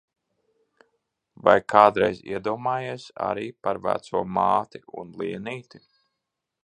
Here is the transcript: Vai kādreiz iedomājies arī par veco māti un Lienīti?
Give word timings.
Vai 1.47 1.55
kādreiz 1.73 2.23
iedomājies 2.31 3.05
arī 3.29 3.45
par 3.67 3.81
veco 3.85 4.25
māti 4.39 4.83
un 5.03 5.13
Lienīti? 5.23 5.83